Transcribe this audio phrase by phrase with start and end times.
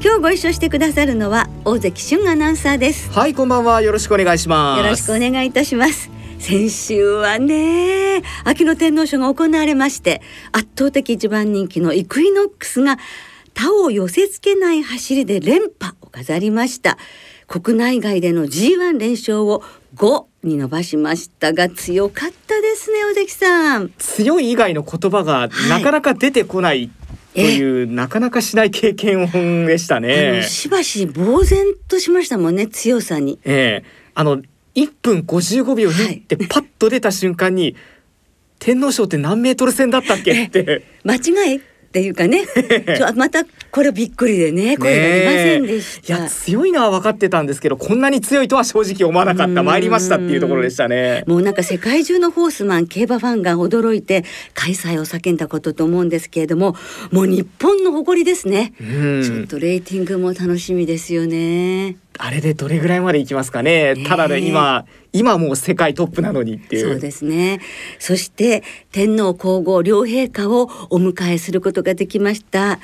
[0.00, 3.10] 今日ご一緒してくださるのは大関俊アナウンサーです。
[3.10, 3.82] はいこんばんは。
[3.82, 4.82] よろしくお願いします。
[4.84, 6.08] よろしくお願いいたします。
[6.38, 10.22] 先週はね秋の天皇賞が行われまして
[10.52, 12.96] 圧倒的一番人気のイクイノックスが
[13.54, 16.96] 他を寄せ付けない走りで連覇を飾りました。
[17.48, 19.64] 国内外での G1 連勝を
[19.96, 23.90] 5に伸ばしましたが強かったですね尾関さん。
[23.98, 26.88] 強い以外の言葉がなかなか出てこない、
[27.38, 30.42] という、なかなかしない経験でしたね。
[30.42, 33.38] しばし呆然としましたもんね強さに。
[33.44, 33.84] ええ。
[34.14, 34.42] あの
[34.74, 37.76] 1分55秒2ってパッと出た瞬間に、はい、
[38.58, 40.84] 天皇賞って何メートル戦だったっけって。
[41.04, 41.56] 間違い？
[41.56, 42.44] っていうかね。
[43.16, 49.62] またこれびっくりでね声が出ませんでした、いや強いのは分かってたんですけどこんなに強いとは正直思わなかった。
[49.62, 51.24] 参りましたっていうところでしたね。
[51.26, 56.76] もうなんか世界中のホースマン競馬ファンが驚いて開催を叫んだことと思うんですけれども
[57.12, 58.72] もう日本の誇りですね。
[58.78, 61.96] ちょっとレーティングも楽しみですよね。
[62.20, 63.94] あれでどれぐらいまでいきますかね。
[64.06, 66.94] ただね、今、今もう世界トップなのにっていう。
[66.94, 67.60] そうですね。
[68.00, 72.80] そして天皇皇后両陛下をお迎えすることができました。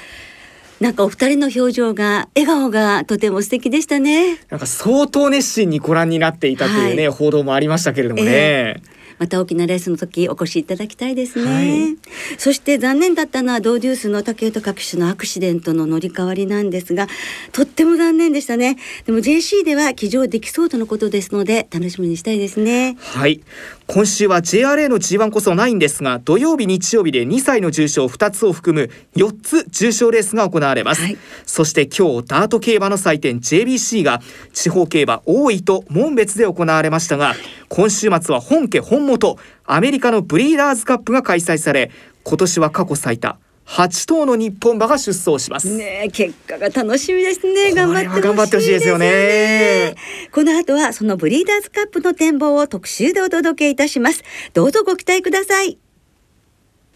[0.80, 4.38] なんかお二人の表情が笑顔がとても素敵でしたね。
[4.50, 8.30] なんか相当熱心にご覧になっていたというね、はい、報道もありましたけれどもね。
[8.30, 11.96] えーまた大きなレースの時お越しいただきたいですね、はい、
[12.38, 17.06] そして残念だったのはドーデュースの竹豊各種のアクシデントの乗り換わりなんですが
[17.52, 18.76] とっても残念でしたね。
[19.06, 22.96] でも JC では騎乗できそうとのことですので楽しみにしたいですね。
[23.00, 23.40] はい。
[23.86, 34.22] 今週は JRA の G1 こそないんですが土曜日日曜日で2歳の重賞2つを含む4つ重賞レースが行われます、はい、そして今日ダート競馬の祭典 JBC が
[34.54, 37.34] 地方競馬大井と門別で行われましたが
[37.68, 41.90] 今週末は本家本元アメリカのブリーダーズカップが開催され
[42.24, 45.74] 今年は過去最多8頭の日本馬が出走します。
[45.74, 47.72] ね結果が楽しみですね。
[47.72, 49.94] 頑張って頑張ってほしいですよね。
[50.32, 54.22] この後はそのブリーダーズカップの展望を特集でお届けいたします。
[54.52, 55.78] どうぞご期待ください。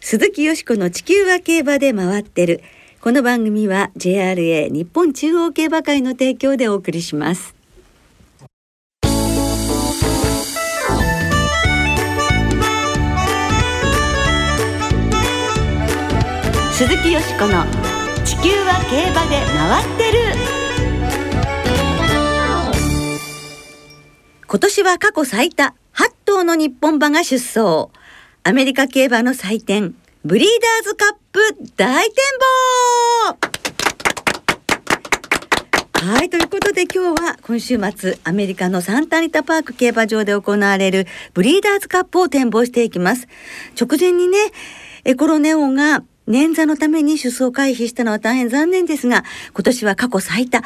[0.00, 2.60] 鈴木よしこの地球は競馬で回ってる。
[3.00, 7.54] この番組は JRA 日本中央競馬会の提供でお送りします
[16.78, 17.64] 鈴木よしこの
[18.24, 20.20] 「地球は競馬で回ってる」
[24.46, 27.88] 今年は過去最多8頭の日本馬が出走。
[28.44, 31.40] アメリカ競馬の祭典ブリーダーズカップ
[31.76, 32.14] 大展
[36.00, 36.12] 望。
[36.12, 43.26] はい、ということで今日は今週末アメリカのサンタニタパーク競馬場で行われるブリーダーズカップを展望していきます。
[43.76, 44.38] 直前にね、
[45.04, 49.24] エコロネオが捻挫のために出走回避したのは大変残念ですが、
[49.54, 50.62] 今年は過去最多8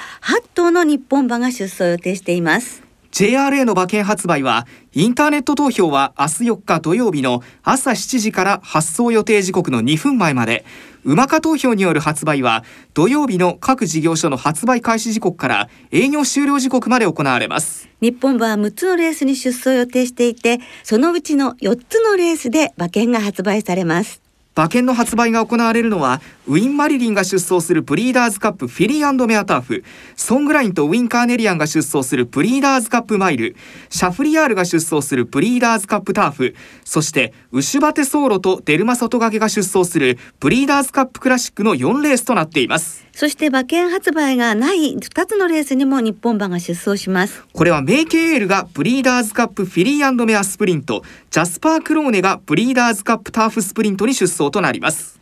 [0.55, 2.83] 頭の日本馬が出走予定しています。
[3.13, 10.65] JRA の馬券発売はインターネット投票は明日4日土曜日の朝7時から発送予定時刻の2分前まで。
[11.05, 17.89] 馬化投票による発売は土曜日の各事業所の発売開始時刻から営業終了時刻まで行われます。
[18.01, 24.22] 日本馬は6つのレースに出走予定していてそのうちの4つのレースで馬券が発売されます
[24.55, 29.85] 馬券の発売が行われるのはウィン・マリリンが出走するブリーダーズカップフィリーメアターフ。
[30.17, 33.57] ソングラインとウィン・カーネリアンが出走するブリーダーズカップマイル。
[33.89, 36.55] シャフリヤールが出走するブリーダーズカップターフ。
[36.85, 43.07] そしてウシュバテソーロとデルマソトガケが出走するブリーダーズカップクラシックの4レースとなっています。
[43.23, 47.45] そして馬券発売がない2つのレースにも日本馬が出走します。
[47.53, 51.05] これはメイケイエールがブリーダーズカップフィリー&メアスプリント。
[51.31, 55.22] ジャスパークローネがブリーダーズカップターフスプリントに出走となります。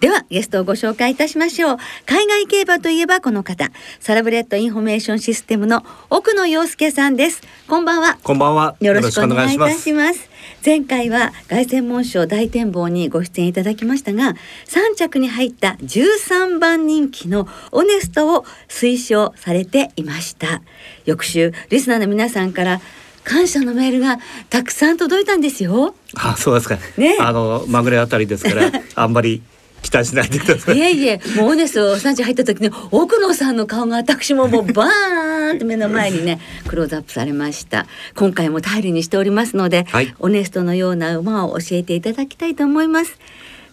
[0.00, 1.76] ではゲストをご紹介いたしましょう。
[2.06, 3.70] 海外競馬といえばこの方
[4.00, 7.42] サラブレッドインフォメーションシステムの奥野陽介さんです。
[7.68, 8.18] こんばんは。
[8.22, 8.76] こんばんは。
[8.80, 10.30] よろしくお願いいたします。
[10.64, 14.36] 前回は凱旋門賞大展望にご出演いただきましたが
[14.66, 20.62] 3着に入った13番人気のオネストを推奨されていました。
[21.04, 22.80] 翌週リスナーの皆さんから
[23.22, 24.18] 感謝のメールが
[24.48, 25.94] たくさん届いたんですよ。
[26.16, 26.78] あ、そうですか。
[26.96, 29.42] ね、あのまぐれあたりですから、 あんまり
[29.82, 30.78] 期待しないでください。
[30.78, 37.86] いえいえ、もうオネスを産地入った時に奥野さんの顔が私ももうバーンって目の前にねクローズアップされました。
[38.14, 43.18] 今回も頼りにしておりますので、はい、オネストのような馬を教えていただきたいと思います。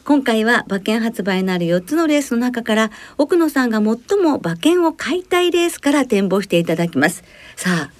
[0.05, 7.25] 今回は馬券発売になる4つのレースの中から奥野さんが最も馬券を買いたいレースから展望していただきます。
[7.57, 7.96] さあ、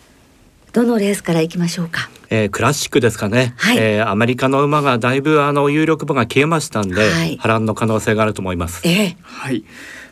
[0.73, 2.09] どのレースからいきましょうか？
[2.29, 8.87] えー、クラシックですかね、はい、えー、アメリカの馬がだいぶあの有力馬が消えましたんで、はい、波乱の可能性があると思います。
[8.87, 9.63] えー、はい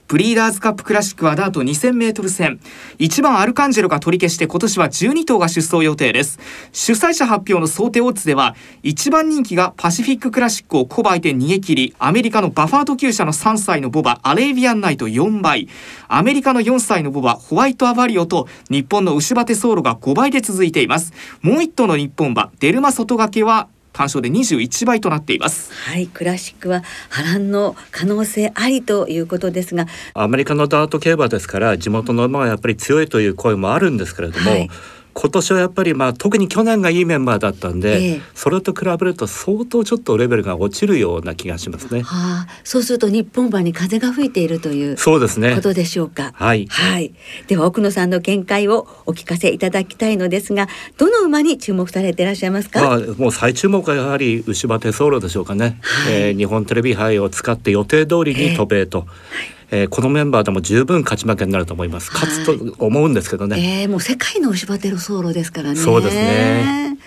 [0.07, 2.60] ブリーダーズカップクラシックはダート2000メートル戦。
[3.00, 6.40] 1番アルカンジェロが取り消して今年は12頭が出走予定です。
[6.72, 15.68] 主催者発表の想定オッズでは1番人気がパシフィッククラシックを小倍で逃げ切りアメリカのバファード厩舎の3歳のボバアレイビアンナイト4倍。
[16.08, 21.13] アメリカの4歳のボバホワイトアバリオと日本の牛バテソーロが5倍で続いています。
[21.42, 25.72] もう1頭の日本馬デルマ外掛けは単勝で21倍となっています。
[25.72, 29.88] はいクラシックは波乱の可能性ありということですが。
[30.14, 34.70] アメリカのダート競馬ですから地元の馬がやっぱり強いという声もあるんですけれども、はい
[35.18, 42.02] 今年はやっぱりまあ特に去年がいいメンバーだったんで、ええ、それと比べると相当ちょっとレベルが落ちるような気がしますね。
[42.02, 46.34] はあ、そうすると日本馬に風が吹いているというそうですねことでしょうか。
[46.36, 47.14] はい、はい。
[47.48, 50.68] では奥野さんの見解をお聞かせいただきたいのですが、
[50.98, 52.82] どの馬に注目されていらっしゃいますか？
[52.82, 55.80] まあもう最注目はやはり牛場手走路でしょうかね。
[55.82, 59.00] はい、えー、日本テレビ杯を使って予定通りに渡米と。
[59.00, 62.12] えーはいえー、このメンバーでも十分勝ち負けになると思います。
[62.12, 63.82] 勝つと思うんですけどね。
[63.84, 65.76] えー、もう世界の牛バテロソーロですからね。
[65.76, 66.98] そうですね。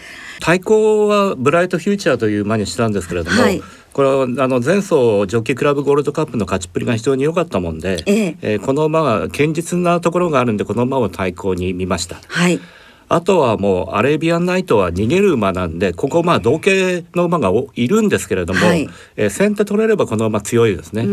[0.40, 3.62] 対抗はブライトフューチャーという馬にしたんですけれども、はい、
[3.92, 12.20] これはあの前走ジョッキークラブゴールドカップの勝ちっぷりが非常に良かったもんで、えー、えー、この馬は堅実なところがあるんでこの馬を対抗に見ました。
[12.28, 12.60] はい
[13.10, 21.06] あとはもうアレビアンナイトは逃げる馬なんでここまあ同系の馬がいるんですけれども、はい、えー、先手取れればこの馬強いですね。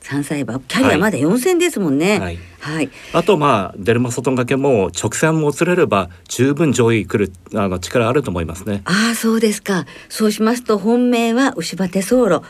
[0.00, 2.18] 三歳馬キャリアまだ四戦ですもんね。
[2.18, 2.38] はい。
[2.60, 8.82] はい、あとまあデルマ外掛けも直線もつれれば十分上位来るあの力あると思いますね。
[8.84, 9.86] ああそうですか。
[10.08, 12.44] そうしますと本命は牛バテソーロ。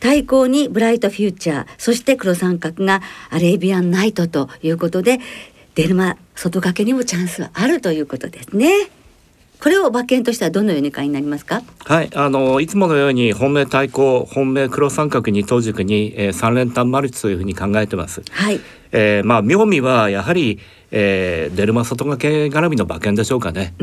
[0.00, 5.20] 対抗にブライトフューチャーそして黒三角がアレイビアンナイトということで
[5.74, 8.70] デルマ外掛けにもチャンスはあるということですね。
[9.60, 11.62] これを馬券としてはどのように会になりますか？
[11.84, 18.22] はい、あのいつものように本命対抗、本命黒三角に当軸に、えー、三連単マルチというふうに考えてます。
[18.30, 18.60] はい。
[18.92, 20.58] えー、まあ妙味はやはり、
[20.90, 23.74] えー、デルマ外掛け絡みの馬券でしょうかね。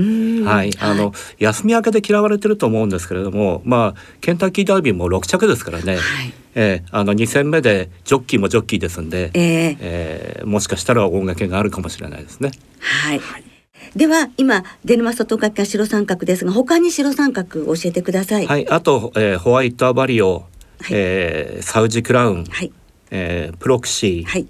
[0.44, 5.98] はい、あの、はい、休み明けで嫌われてると思うんですけれども、まあケンタッキーダービーも六着ですからね。
[5.98, 6.34] はい。
[6.56, 12.50] えー、あの2戦目でジョッキーもジョッキーですんで、えー、えー、もしかしたら大掛けがあるかもしれないですね。
[12.80, 13.47] はい、はい
[13.96, 18.48] では今デルマ外掛け白三角ですが他に白三角教えてください。
[18.48, 20.46] はい、あと、えー、ホワイトアバリオ、
[20.82, 22.72] はい、えー、サウジクラウン、はい、
[23.12, 24.48] えー、プロクシー、はい、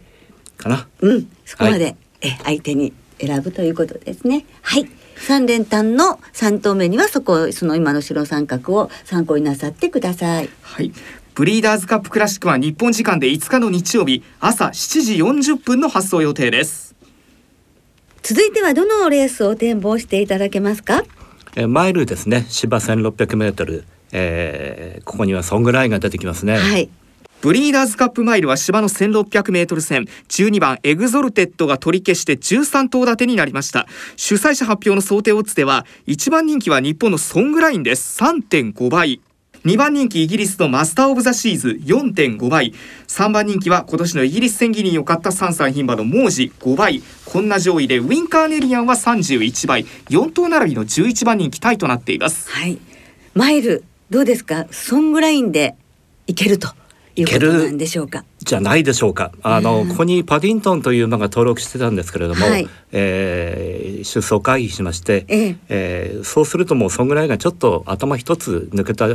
[0.58, 0.88] かな。
[1.02, 4.46] うん、そこまで、はい、え相手に選ぶということですね。
[4.62, 4.90] はい。
[5.18, 10.50] 三連単の三頭目にはそこその今の白三角を参考になさってください。
[10.62, 10.92] はい。
[11.34, 16.87] ブリーダーズカップクラシックは日本時間で5日の日曜日朝7時40分の発送予定です。
[18.30, 21.06] 続いてはどのレースを展望していただけますか？
[21.56, 22.46] えマイルですね。
[22.50, 26.58] 芝1600メートル、えー、ここにはソングラインが出てきますね。
[26.58, 26.90] はい。
[27.40, 30.08] ブリーダーズカップマイルは芝の1600メートル戦。
[30.28, 33.88] 12番エグゾルテッドが取り消して13頭立てになりました。
[34.18, 38.22] 主催者発表の想定オッズでは1番人気は日本のソングラインです。
[38.22, 39.22] 3.5倍
[39.68, 42.74] 2番人気イギリスのマスター・オブ・ザ・シーズ4.5倍。
[43.10, 47.04] 3番人気は今年のイギリス千ギニーを勝った3歳牝馬のモージ5倍。
[47.26, 49.84] こんな上位でウィンカーネリアンは31倍。
[50.10, 52.50] 4頭並びの11番人気タイとなっています。
[52.50, 52.78] はい。
[53.34, 54.68] マイルどうですか？
[54.72, 55.76] ソングラインで
[56.28, 56.70] いけると
[57.18, 58.24] いうことなんでしょうか？
[58.40, 59.34] じゃないでしょうか。
[59.44, 65.56] あの、ここにパディントンという馬が登録してたんですけれども、はい、えー、出走回避しまして、ええ。
[65.68, 69.10] えー、そうするともうソングラインがちょっと頭一つ抜けた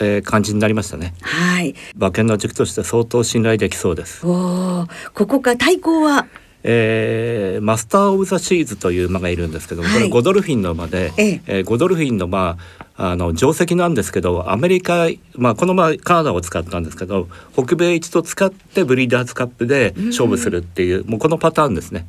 [0.00, 1.14] えー、感じになりましたね。
[1.22, 1.74] はい。
[1.96, 4.26] 馬券の軸として相当信頼できそうです。
[4.26, 6.26] おお、ここか対抗は？
[6.68, 12.58] えー、マスター・オブ・ザ・シーズという馬がいるんですけども、はい、これゴドルフィンの馬で、ええー、ゴドルフィンの馬
[12.96, 22.06] あの定石なんですけどアメリカ、まあ、この馬カナダを使ったんですけど北米一と使ってブリーダーズカップで勝負するっていうもうこのパターンですね。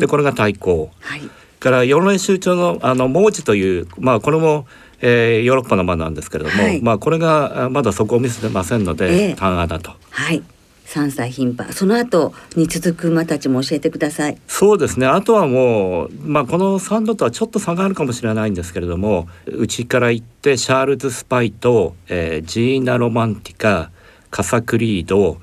[0.00, 0.90] でこれが対抗。
[0.98, 1.22] はい、
[1.60, 4.66] から4連周中のあのモーチという、まあ、これも
[5.00, 9.92] えー、ヨーロッパの馬なんですけれども、はい、まあこれがまだそこを見せてませんので、えー、単だと。
[10.10, 10.42] はい。
[10.88, 14.38] 3歳牝馬その後に続く馬たちも教えてください。
[14.48, 15.06] そうですね。
[15.06, 23.90] あとはもう、まあ、この3頭とはちょっと差があるかもしれないんですけれどもうちから行ってシャールズ・スパイト、えー、ジーナ・ロマンティカ
[24.30, 25.38] カサクリード、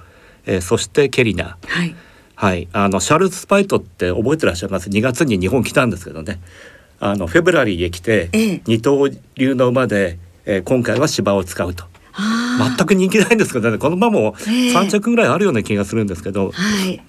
[0.48, 1.58] えー、そしてケリナ。
[1.68, 1.96] はい。
[2.38, 6.42] はい、あのシャールズ・スパイトって覚えてらっしゃいます？2月に日本来たんですけどね
[7.00, 11.86] あのフェブラリーへ来て、ええ、二刀流の馬で、えー、今回は芝を使うと。
[12.58, 13.78] 全く人気ないんですけどね。
[13.78, 17.02] この馬も3着ぐらいあるような気がするんですけど、はい。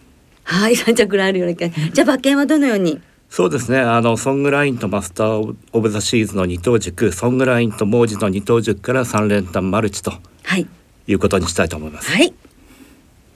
[0.43, 1.91] はい3着ぐらいあるような気が。
[1.93, 3.01] じゃあ馬券はどのように？
[3.29, 3.79] そうですね。
[3.79, 10.13] あのソングラインとマスター・オブ・ザ・シーズの二等軸ソングラインとモージの二等軸から三連単マルチと、
[10.43, 10.67] はい、
[11.07, 12.11] いうことにしたいと思います。
[12.11, 12.35] はい。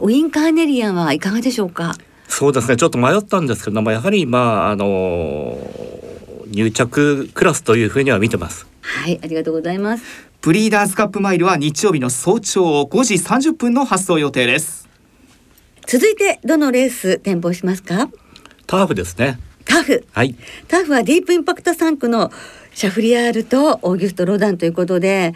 [0.01, 1.95] ウィンカーネリアンはいかがでしょうか？
[2.27, 2.77] そうですね。
[2.77, 5.57] ちょっと迷ったんですけどもやはりまああの
[6.51, 8.67] 入着クラスというふうには見てます。
[8.83, 10.05] はいありがとうございます。
[10.41, 14.89] ブリーダーズカップマイルは日曜日の早朝5時30分の発送予定です。
[15.87, 18.09] 続いてどのレース展望しますか？
[18.67, 19.39] ターフですね。
[19.65, 20.05] タフ。
[20.13, 20.35] はい。
[20.67, 22.33] ターフはディープインパクト3区の
[22.75, 25.35] シャフリヤールとオーギュスト・ロダンということで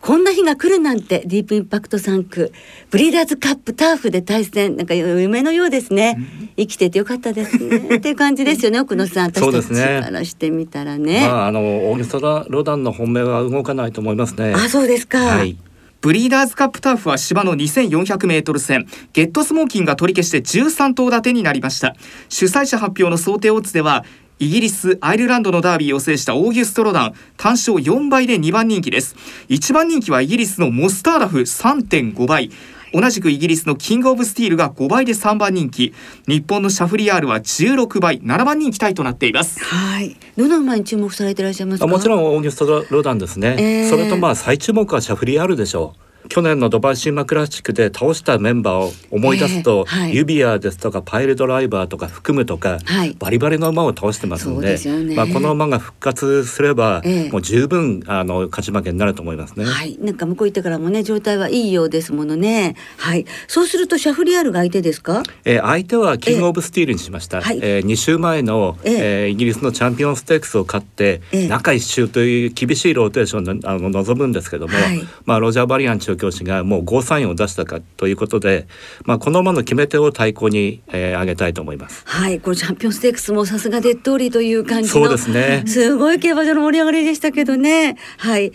[0.00, 2.52] こんな日が来るなんてディープインパクト3区
[2.90, 6.18] ブリーダーズカップターフで対戦なんか夢のようですね、
[6.56, 7.96] 生きててよかったですね。
[7.96, 9.30] っていう感じですよね奥野さん。
[9.30, 14.54] 私たちからしてみたらね、まああのオーギュストロダンの本命は動かないと思いますね。
[14.54, 15.56] あそうですか、はい。
[16.00, 21.94] ブリーダーズカップターフは芝の2400メートル戦ゲットスモーキンが取り消して13頭立てになりました。
[22.30, 24.04] 主催者発表の想定オッズでは
[24.40, 29.14] イギリスアイルランドのダービーを制したオーギュストロダン単勝4倍で2番人気です。
[29.50, 32.50] 1番人気はイギリスのモスターダフ3.5倍。
[32.92, 35.94] 同じくイギリスのキングオブスティールが5倍で3番人気。
[36.26, 39.62] 日本のシャフリヤールは16倍7番人気タイとなっています。
[39.62, 40.16] はい。
[40.40, 59.64] どの馬に注目されていらっしゃいますもちろんオーギュストロダンですね、えー、それとまあ最注目はシャフリヤールでしょう去年のドバイシーマクラシックで倒したメンバーを思い出すと、えーはい、ユビアですとかパイルドライバーとか含むとか、はい、バリバリの馬を倒してますので、ね、まあ、この馬が復活すれば、えー、もう十分あの勝ち負けになると思いますね。
[59.64, 62.76] はい、なんか向こう行ってからもね状態はいいようですものね。
[62.96, 65.22] はい、そうするとシャフリヤールが相手ですか？
[65.44, 67.38] えー、相手はキングオブスティールにしました。
[67.38, 78.66] えー、はい、えー、2週前の、えー、えー、イギリスのチャンピオンステークスを勝って、えー、中一週という厳しいローテーションであの望むんですけども、はい、まあロジャーバリアン調教師がもうゴーサインを出したかということで、
[79.04, 82.02] まあ、この馬の決め手を対抗に、えー、挙げたいと思います。
[82.06, 85.64] はい、このチャンピオンステークスもさすがデットーリという感じそうですね。
[85.66, 87.96] すごい競馬場の盛り上がりでしたけどね。
[88.18, 88.52] はい。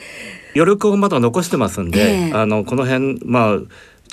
[0.56, 3.60] 余力をまだ残してますんで、えー、あのこの辺まあ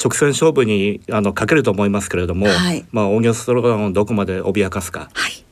[0.03, 5.11] 直線勝負にあのかけると思いますけれども、はい、まあオーギュスト・ローダンをどこまで脅かすか。
[5.13, 5.45] はい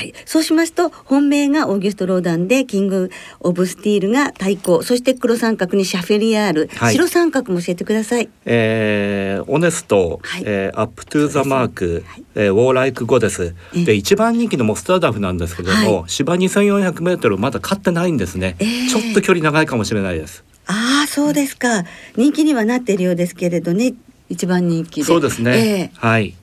[0.00, 4.82] はい、そうしますと本命がオーギュスト・ローダンでキング・オブ・スティールが対抗。
[4.82, 8.30] そして黒三角にシャフリヤール、はい、白三角も教えてください。
[8.46, 20.44] えー、オネスト、はい、えー、アップ・トゥ・ザ・マーク、はい、えー、ウォーライク・ゴッデスで一番人気のモスターダフなんですけども、はい、芝 2400m まだ勝ってないんですね、えー、ちょっと距離長いかもしれないです。
[20.66, 21.84] ああそうですか。
[22.16, 23.92] 人気にはなっているようですけれどね。
[24.30, 26.34] 一番人気そうですね、えー、はい。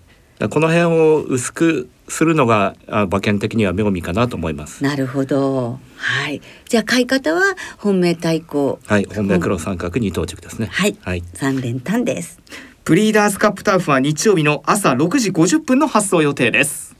[0.49, 4.83] この辺を薄くするのが馬券的には妙味かなと思います。
[4.83, 5.79] なるほど。
[5.95, 6.41] はい。
[6.69, 7.41] じゃあ買い方は
[7.77, 8.79] 本命対抗。
[8.85, 9.05] はい。
[9.05, 10.67] 本命黒三角に到着ですね。
[10.71, 10.95] はい。
[11.01, 11.23] はい。
[11.33, 12.39] 三連単です。
[12.85, 16.95] ブリーダーズカップターフは日曜日の朝6時50分の発送予定です。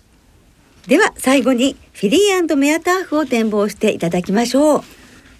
[0.88, 4.97] では最後にフィリーメアターフを展望していただきましょう。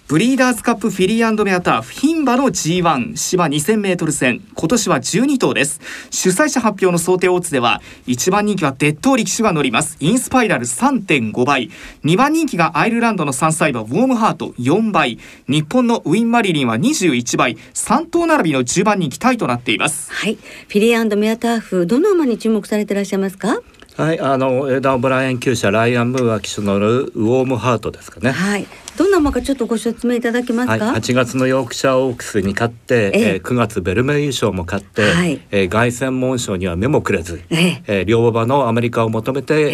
[0.08, 4.40] ブリーダーズカップフィリーメアターフ牝馬の G1 芝 2000m 戦。
[4.54, 5.82] 今年は12頭です。
[6.10, 9.98] 主催者発表の想定オッズでは1番人気はデッド力士が乗ります。
[10.00, 11.70] インスパイラル3.5倍。
[12.04, 15.18] 2番人気がアイルランドの3歳馬ウォームハート4倍。
[15.46, 17.58] 日本のウィン・マリリンは21倍。
[17.74, 20.10] 3頭並びの10番人気タイとなっています。
[20.10, 20.36] はい。
[20.36, 23.60] フィリーメアターフどの馬に注目されていらっしゃいますか？
[23.98, 28.30] はい、あのエダーブライアン厩舎ライアンムーア騎手のウォームハートですかね。
[28.30, 28.64] はい。
[28.96, 30.84] どんな馬かちょっとご説明いただけますか？
[30.86, 39.70] はい、8月のヨークシャーオークスに勝って、ええー、9月ベルメ優勝も勝って、はい、えー、凱旋門賞には目もくれず、えー、えー、両馬のアメリカを求めて、えー、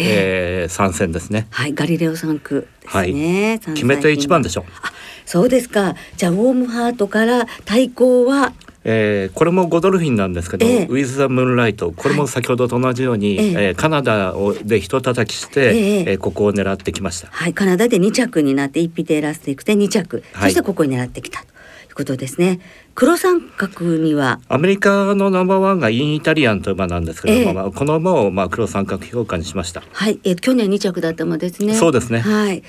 [0.63, 1.45] えー、参戦ですね。
[1.51, 3.59] はい、ガリレオ3区ですね。
[3.63, 4.63] はい、決めて一番でしょう。
[4.81, 4.91] あ、
[5.25, 5.95] そうですか。
[6.17, 8.53] じゃあウォームハートから対抗は？
[8.87, 17.27] えー、これもゴドルフィンなんですけど「えー、ウィズ・ザ・ムーンライト」これも先ほどと同じように、はい、えー、カナダをで人叩きして、えー、えー、ここを狙ってきました。
[17.31, 21.47] はい、カナダで2着になって E.P.テイラーステークスで2着、そしてここに狙ってきたとい
[21.93, 22.59] うことですね。
[22.93, 24.39] 黒三角には？
[24.49, 29.81] アメリカのナンバーワンがインイタリアンという馬なんですけれども、えー、この馬をまあ黒三角評価にしました。
[29.91, 31.73] はい、えー、去年2着だった馬ですね。
[31.73, 32.19] そうですね。
[32.19, 32.61] はい。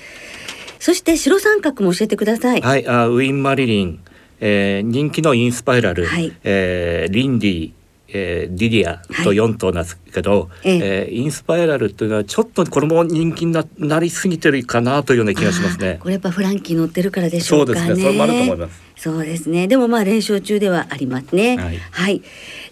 [0.79, 2.61] そして白三角も教えてください。
[2.61, 3.99] はい、あウィンマリリン。
[4.39, 7.71] えー、人気のインスパイラル、はい、えー、リンディ
[8.09, 15.97] えー、ディディアと4頭なんですけど、はい、えー、インスパイラルというのはちょっとこれも人気にななりすぎてるかなというような気がしますね。
[15.99, 17.79] これやっぱフランキー乗ってるからでしょうかね。
[17.79, 18.03] そうですね。
[18.03, 18.87] それもあると思います。
[18.97, 19.67] そうですね。
[19.67, 21.57] でもまあ連勝中ではありますね。
[21.57, 21.77] はい。
[21.77, 22.21] はい、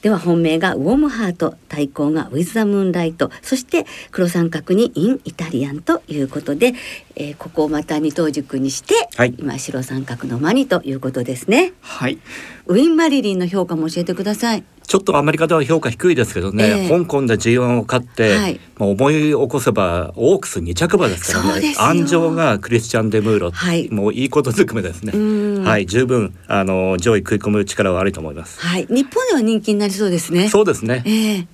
[0.02, 6.74] では本命がウォームハート、対抗がウィズザムーンライト、そして黒三角にインイタリアンということで、
[7.16, 11.74] えー、ここをまた二等軸にして、はい、今白三角のマニということですね。
[11.82, 12.18] はい。
[12.66, 14.64] ウィンマリリンの評価も教えてください。
[14.88, 21.76] ちょっとアメリカでは評価低いですけどね、えー、香港で G1 を勝って、はい、まあ、思い起こせばオークス2着馬ですからね。
[21.78, 25.64] 安城がクリスチャン・デ・ムーロ、はい、もういいことずくめですね。
[25.64, 25.86] はい。
[25.86, 28.60] 十分あの上位食い込む力はあると思います。
[28.60, 28.88] はい。
[28.88, 30.50] 日本では人気になりそうですね。
[30.50, 31.48] そうですね、えー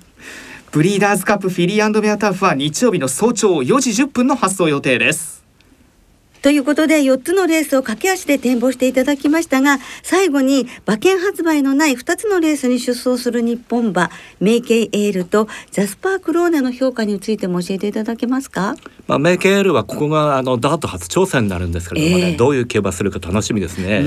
[0.72, 5.41] ブリーダーズカップフィリーベアターフは日曜日の早朝4時10分の発送予定です
[6.42, 18.74] ということで4つのレースを駆け足で展望していただきましたが最後に馬券発売のない2つのレースに出走する日本馬メイケイエールとジャスパークローネの評価についても教えていただけますか、
[19.06, 22.34] まあ、メイケイエールはここがあのダート初挑戦になるんですけれどもね、え。
[22.34, 24.02] ー、どういう競馬するか楽しみですね。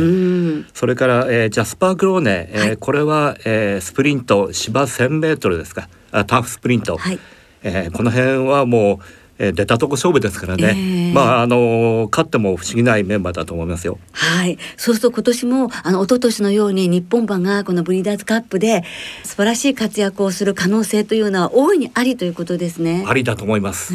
[0.73, 5.87] それから、えー、ジャスパークローネ、えー、はい、これは、えー、スプリント芝1000メートルですか？
[6.11, 7.19] あターフスプリント、はい、
[7.63, 8.99] えー、この辺はもう
[9.37, 13.99] えー、出たとこ勝負ですからね、えー、まああの勝っても不思議ないメンバーだと思いますよ。
[14.11, 18.83] はいそうすると今年もあの一昨年のように日本馬がこのブリーダーズカップで
[19.23, 23.03] 素晴らしい活躍をする可能性というのは大いにありということですね。
[23.07, 23.93] ありだと思います。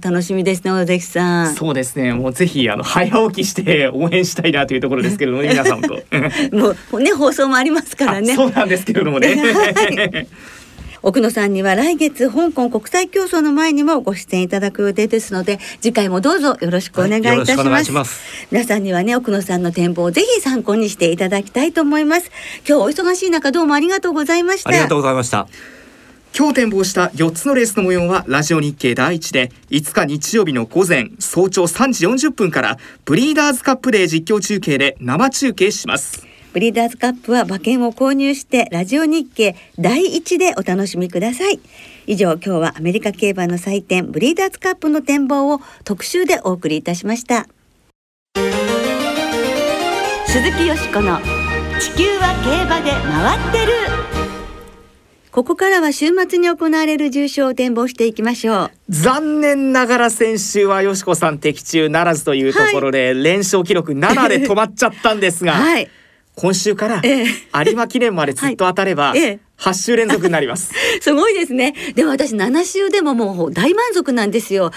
[0.00, 1.54] 楽しみですね尾関さん。
[1.54, 5.94] そうですねもうぜひあの早起きして応援したいなというところですけれども、ね、 皆さんと。
[6.52, 8.34] もうね放送もありますからね。
[8.34, 9.34] そうなんですけれどもね。
[9.54, 10.28] はい
[11.04, 17.44] 奥野さんには来月香港国際競争の前にもご出演いただく予定ですので次回もどうぞよろしくお願いいた
[17.84, 18.22] します。
[18.40, 22.30] はい、皆さんにはね奥野さんの展望をぜひ参考にしていただきたいと思います。
[22.66, 24.70] 今日お忙しい中どうもありがとうございました。
[24.70, 25.46] ありがとうございました。
[26.36, 41.58] 今日展望した4つのレースの模様はラジオ日経第一で5日日曜日の午前早朝3時40分からブリーダーズカップデー実況中継で生中継しますブリーダーズカップは馬券を購入してラジオ日経第一でお楽しみください。
[42.06, 47.48] 以上今日はアメリカ競馬の祭典ブリーダーズカップの展望を特集でお送りいたしました。
[50.28, 51.18] 鈴木よしこの
[51.80, 53.72] 地球は競馬で回ってる。
[55.32, 58.70] ここからは週末に行われる重賞を展望していきましょう。
[58.90, 65.90] 残念ながら先週はよしこさん的中ならずというところで、はい、連勝記録7で止まっちゃったんですが、はい
[66.36, 69.14] 今週から有馬記念までずっと当たれば、
[69.58, 70.72] 8週連続になります。
[71.00, 71.74] すごいですね。
[71.94, 74.72] でも私7週でももう大満足なんですよ。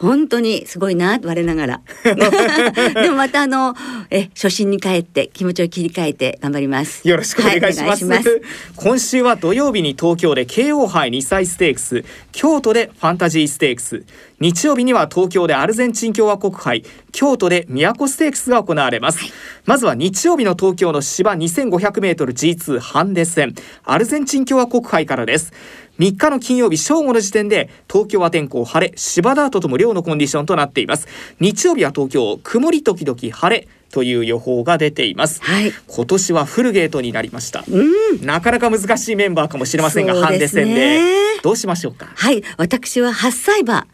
[0.00, 1.80] 本当にすごいな我ながら。
[3.02, 3.74] でもまたあの
[4.08, 7.06] え初心に帰って気持ちを切り替えて頑張ります。
[7.06, 8.06] よろしくお願いします。
[8.06, 8.42] はいます、
[8.76, 12.04] 今週は土曜日に東京で京王杯2歳ステークス。
[12.32, 14.04] 京都でファンタジーステークス。
[14.40, 16.82] 日曜日には東京でアルゼンチン共和国杯。
[17.12, 19.32] 京都で都ステークスが行われます、はい、
[19.66, 23.54] まずは日曜日の東京の芝 2500m G2 ハンデ戦。
[23.84, 25.52] アルゼンチン共和国杯からです
[26.00, 31.06] 3日の金曜日正午の時点で東京は天候晴れ芝ダートとも量のコンディションとなっています。
[31.40, 41.00] 日曜日は東京曇り時々晴れという予報が出ています、はい、今年はフルゲートになりました、うん、なかなか難しいメンバーかもしれませんが、ハンデ戦で
[41.42, 42.06] どうしましょうか？
[42.14, 42.42] はい。
[42.56, 43.88] 私は8歳馬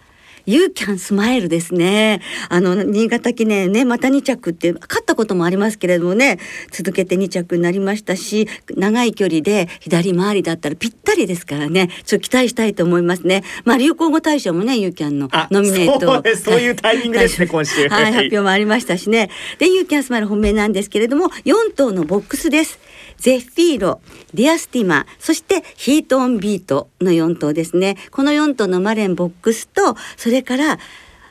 [0.46, 2.20] ユーキャンスマイルですね。
[2.48, 6.38] あの、新潟記念ね、また2着って、勝ったこともありますけれどもね、
[6.70, 13.42] 続けて2着になりましたし、長い距離で左回りだったらぴったりですからね、ちょっと期待したいと思いますね。
[13.64, 16.22] まあ、流行語大賞もね、ユーキャンのノミネート。
[16.22, 17.88] そうそういうタイミングですね、今週。
[17.88, 19.30] はい、発表もありましたしね。
[19.59, 22.78] で、ユーキャンスマイル本命なんですけれども、4頭のボックスです。
[23.18, 24.00] ゼフィーロ、
[24.35, 27.96] ディアスティマ、そしてヒートオンビートの4頭ですね。
[28.11, 30.79] この4頭の馬連ボックスと、それから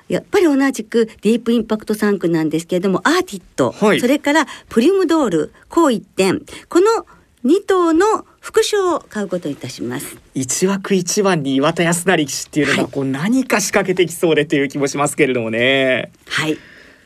[0.08, 5.54] やっぱり同じくディープインパクト産駒なんですけれどもアーティット、はい、それからプリュムドール。
[5.70, 6.42] もう一点。
[6.70, 7.06] この
[7.44, 10.18] 2頭の複勝を買うこといたします。
[10.34, 16.12] 一枠一番に岩田康誠騎手っていうのが、こう何か仕掛けてきそうでという気もしますけれどもね。
[16.28, 16.58] はい。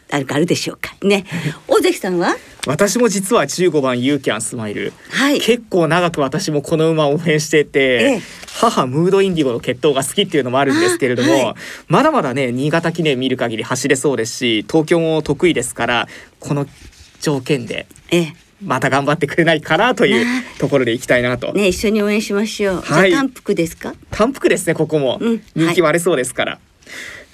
[0.08, 0.96] 誰かあるでしょうか。
[1.06, 1.26] ね。
[1.68, 2.36] 大関さんは？
[2.68, 8.22] 私も実は15番ユーキャンスマイル、はい、結構長く私もこの馬を応援してて、ええ、
[8.60, 11.56] 母ムードインディゴの血統が好きっていうのもあるんですけれども、はい、
[11.88, 16.08] まだまだね新潟記念見る限り走れそうですし東京も得意ですから
[16.40, 16.66] この
[17.22, 20.26] 条件で、えまた頑張ってくれないかなという
[20.58, 21.54] ところでいきたいなと。
[21.54, 22.82] ね一緒に応援しましょう。
[22.82, 23.94] はい、単服ですか？
[24.12, 26.60] 単服ですねここも、うん、人気割れそうですから。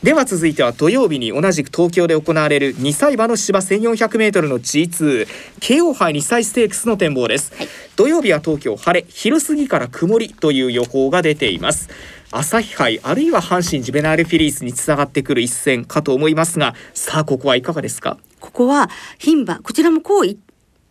[0.03, 5.27] では続いては土曜日に同じく東京で行われる2歳馬の芝 1400m の G2
[5.59, 11.89] 慶応杯2歳ステークスの展望です、はい、土曜日は東京晴れ昼過ぎから曇りという予報が出ています。
[12.31, 18.17] 朝日杯あるいは阪神ジベナーレフィリースにつながってくる一戦かと思いますがさあここはいかがですか？
[18.39, 20.37] ここは牝馬こちらもこう一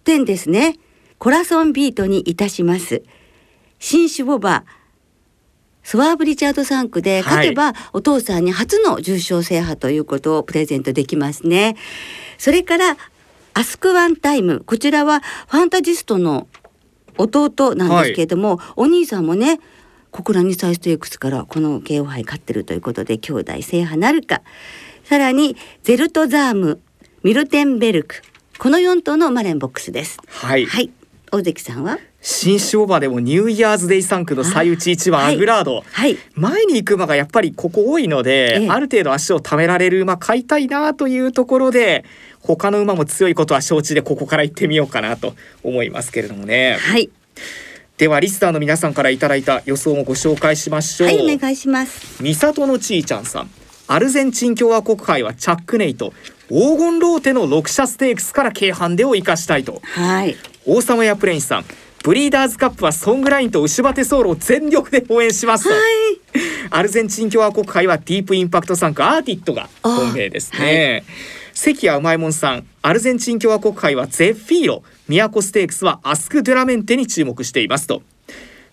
[0.02, 0.76] 点ですね。
[1.18, 3.02] コラソンビートにいたします。
[3.78, 4.64] 新種ボバ
[5.84, 11.76] スワーブ・リチャード3区で勝てば、お父さんに初の重賞制覇ということをプレゼントできますね。
[12.38, 12.96] それから
[13.52, 14.64] アスクワンタイム。
[14.66, 16.48] こちらはファンタジストの
[17.16, 19.60] 弟なんですけれども、はい、お兄さんもね
[20.10, 24.42] 小倉にサイステークスからこの慶応杯勝ってるということで兄弟制覇なるか。
[25.04, 26.80] さらにゼルトザーム。
[27.22, 28.22] ミルテンベルク。
[28.58, 30.18] この4頭のマレンボックスです。
[30.28, 30.90] はい、はい、
[31.32, 31.98] 大関さんは？
[32.26, 42.06] 新種馬でもニューイヤーズデイ3区の最内一番アグラード、はい、前に行く馬がやっぱりここ多いので、ええ、ある程度足をためられる馬買いたいなというところで
[42.40, 46.78] 他の馬も強いことは承知でここから行ってみようかなと思いますけれどもね。
[46.80, 47.10] はい
[47.96, 51.08] ではリスターの皆さんからいただいた予想もご紹介しましょう。
[51.08, 52.20] はいお願いします。
[52.20, 53.50] 三里のちーちゃんさん。
[53.86, 56.12] アルゼンチン共和国杯はチャックネイト
[56.48, 59.80] 黄金ローテの六社ステークスから軽ハンデを生かしたいと。
[59.82, 60.34] はい。
[60.66, 61.64] 王様やプレインさん。
[62.04, 65.78] ブリーダーズカップはソングラインとウシュバテソーロを全力で応援しますはい、
[66.68, 71.16] アルゼンチン共和国杯はディープインパクト産駒アーティットが本命ですね、はい、
[71.54, 78.02] 関谷うまいもんさんアルゼンチン共和国杯はゼッフィーロみやこステークスはアスク・ドゥラメンテに注目していますと。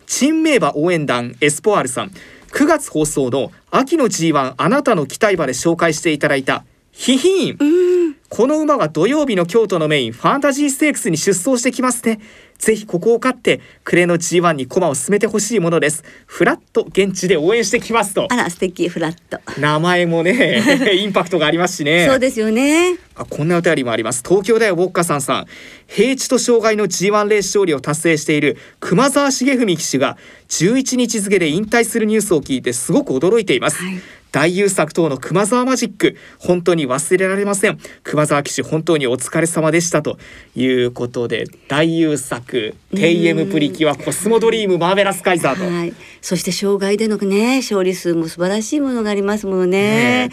[0.07, 2.11] 珍名馬応援団エスポアールさん
[2.51, 8.00] 9月放送の秋の G1 あなたの期待馬で紹介していただいたヒヒーン
[8.31, 12.21] この馬が土曜日の京都のメインファンタジーステークスに出走してきますね。
[12.59, 16.05] ぜひここを勝って暮れの G1 に駒を進めてほしいものです。
[16.27, 18.27] フラット現地で応援してきますと。
[18.31, 19.41] あら素敵フラット。
[19.59, 20.63] 名前もね
[20.95, 22.07] インパクトがありますしね。
[22.07, 22.95] そうですよね。
[23.15, 24.23] あこんなお便りもあります。
[24.25, 25.47] 東京大ウォッカさんさん。
[25.87, 30.17] 平地と障害の G1 レース勝利を達成している熊沢重文騎手が
[30.47, 37.79] 11日付で引退するニュースを聞いてすごく驚いています、はい大優作等の熊沢マジック本当に忘れられません。
[38.03, 40.17] 熊沢騎手本当にお疲れ様でしたと
[40.55, 49.81] いうことで大優作テイエムプリキュアコスモドリームマーベラスカイザーと、はい、そして障害でのね勝利数も素晴らしいものがありますものね。
[49.81, 50.29] ね。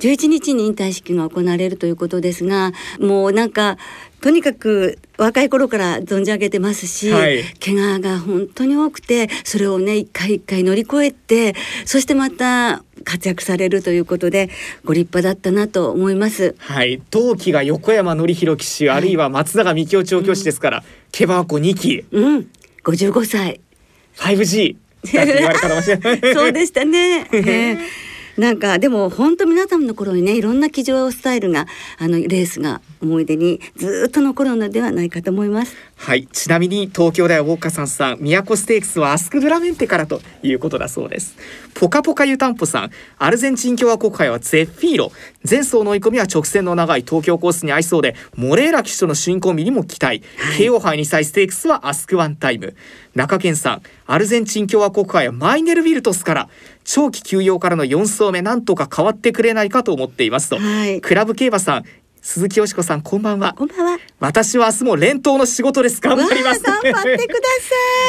[0.00, 3.76] 11日に引退式が行われるということですがもうなんか
[4.26, 14.50] とにかく若い頃から存じ上げてますし、はい、怪我が本当に多くてそれをね一回一回乗り越えてそしてまた活躍されるということで
[14.84, 16.56] ご立派だったなと思います。
[16.58, 22.04] はい、同期が横山典弘騎手、はい、あるいは松永幹夫調教師ですから、毛箱2期。
[22.10, 22.50] うん、
[22.82, 23.60] 55歳。
[24.16, 24.74] 5G
[25.12, 26.34] 言われたかもしれない。
[26.34, 27.22] そうでしたね。
[27.30, 27.78] ね
[28.36, 31.66] なんかでも本当皆さんの頃にねいろんな騎乗スタイルが
[31.98, 35.76] あのレースが思い出にずっと残るのではないかと思います。
[35.96, 36.26] はい。
[36.26, 41.36] ちなみに東京大ウォーカさんさん都ステークスはアスクドラメンテからということだそうです。
[41.74, 45.12] ポカポカ湯たんぽさんアルゼンチン共和国杯はゼッフィーロ。
[45.48, 52.76] 前走の追い込みは直線の長い東京コースに合いそうでモレーラ騎手との新コンビにも期待、はい、慶応杯2歳ステークスはアスクワンタイム。
[53.14, 56.48] 中堅さんアルゼンチン共和国杯はマイネル・ウィルトスから
[56.86, 61.84] 長期休養からの4走目なんとか変わってくれないかと思っていますと、はい、クラブ競馬さん
[62.26, 63.54] 鈴木よしこさんこんばんは。
[63.56, 63.98] こんばんは。
[64.18, 66.00] 私は明日も連投の仕事です。
[66.00, 66.60] 頑張ります。
[66.60, 67.18] 頑張ってくださ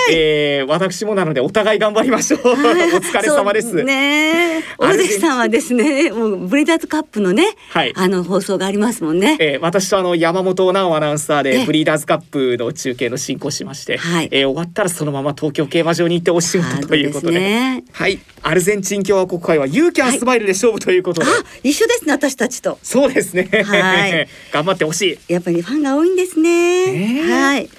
[0.10, 0.12] い。
[0.17, 2.39] えー、私もなのでお互い頑張りましょう。
[2.49, 3.84] お疲れ様です。
[3.84, 4.63] ね。
[4.80, 18.19] 大関さんはですねもうブリーダーズカップのね、はい、あの放送がありますもんね、えー、私とあの山本直アナウンサーでブリーダーズカップの中継の進行しまして、はい、えー、終わったらそのまま東京競馬場に行ってお仕事ということで、ね、はい。
[18.41, 22.80] アルゼンチン共和国会はユーキャンスマイルで勝負ということで、はい、一緒ですね私たちと。
[22.82, 23.49] そうですね。
[23.65, 24.07] はい
[24.52, 25.34] 頑張ってほしい。
[25.34, 27.70] やっぱりファンが多いんですね、はい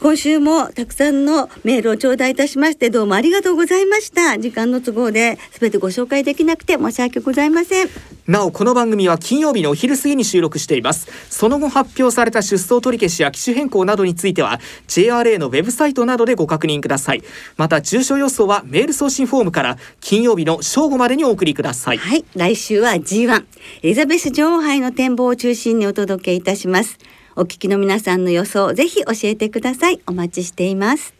[0.00, 4.38] 今週もたくさんのメールを頂戴いたしましてどうもありがとうございました。
[4.38, 7.88] 時間の都合で全てご紹介できなくて申し訳ございません。
[8.28, 11.08] なおこの番組は金曜日のお昼過ぎに収録しています。
[11.30, 17.22] その後発表された出走取り消しや機種変更などについては JRA のウェブサイトなどでご確認ください。
[17.56, 21.98] また重症予想はメール送信フォームから金曜日の正午までにお送りください。
[21.98, 23.44] はい来週は G1
[23.82, 26.98] エリザベス女王杯の展望を中心にお届けいたします
[27.40, 30.00] お聞きの皆さんの予想ぜひ教えてください。
[30.08, 31.14] お待ちしています。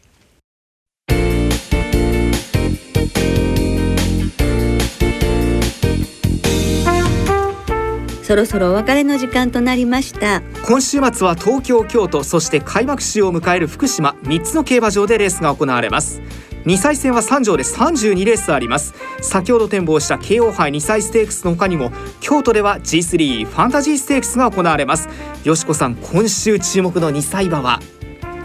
[8.21, 10.41] そろそろお別れの時間となりました。
[10.67, 16.21] 今週末は東京京都そして開幕週を迎える福島3つの競馬場でレースが行われます。
[16.65, 18.93] 2歳戦は3条で32レースあります。
[19.21, 25.07] 先ほど展望した京王杯2歳ステークスの他にも京都では G3 ファンタジーステークスが行われます。
[25.43, 27.79] よしこさん今週注目の2歳馬は？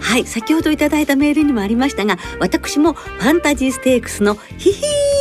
[0.01, 5.14] はい先ほどいただいたメールにもありましたが私もファンタジーステークスのヒヒー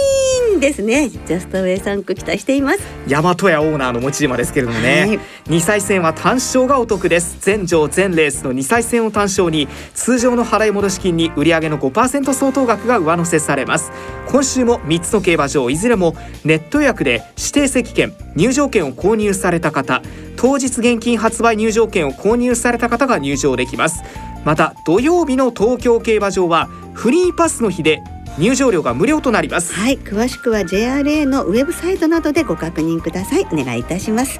[0.64, 1.10] ですね。
[1.10, 2.80] ジャストウェイ3区期待しています。
[3.08, 7.38] 大和屋オーナーの持ち馬ですけれどもね、はい、2歳戦は単勝がお得です。
[7.42, 13.92] 全場全レースの2歳戦を単勝に通常の払い戻し金に売上の5%相当額が上乗せされます。
[14.30, 20.02] 今週も3つの競馬場いずれもネット予約で指定席券入場券を購入された方
[20.38, 24.02] 当日現金発売入場券を購入された方が入場できます。
[24.46, 28.02] また土曜日の東京競馬場はフリーパスの日で
[28.38, 29.74] 入場料が無料となります。
[29.74, 33.48] はい詳しくは JRA のウェブサイトなどでご確認ください。
[33.52, 34.40] お願いいたします。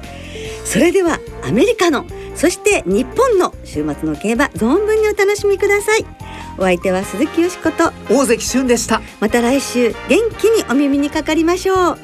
[0.64, 6.04] それではアメリカのそして日本の週末の競馬存分にお楽しみください。
[6.58, 9.00] お相手は鈴木よしこと大関俊でした。
[9.20, 11.98] また来週元気にお耳にかかりましょう。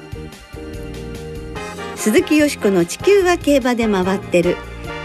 [1.97, 4.57] 鈴木よしこの地球は競馬で回ってる。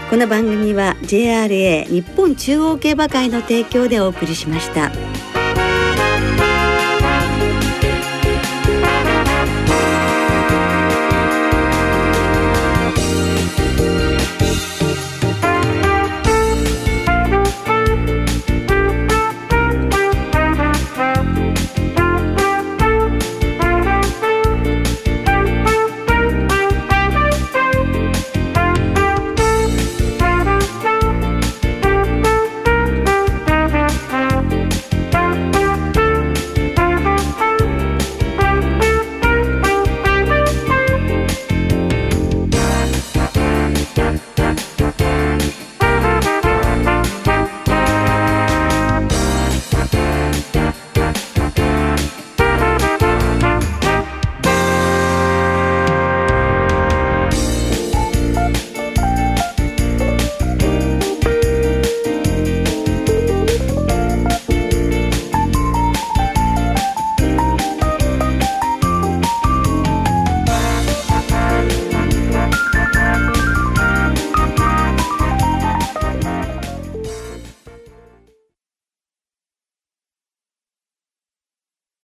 [0.08, 4.92] この番組は JRA 日本中央競馬会の提供でお送りしました。